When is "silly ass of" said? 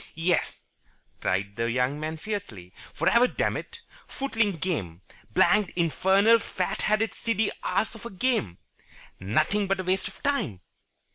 7.13-8.07